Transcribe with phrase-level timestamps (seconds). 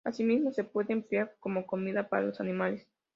[0.03, 2.87] Asimismo se puede emplear como comida para los animales.